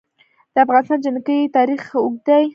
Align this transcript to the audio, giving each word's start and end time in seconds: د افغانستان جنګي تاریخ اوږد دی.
د 0.53 0.55
افغانستان 0.65 0.99
جنګي 1.05 1.39
تاریخ 1.55 1.81
اوږد 2.03 2.21
دی. 2.27 2.43